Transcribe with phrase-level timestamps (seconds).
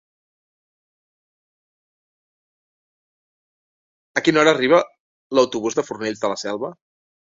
[4.21, 4.81] A quina hora arriba
[5.37, 6.73] l'autobús de Fornells de la Selva?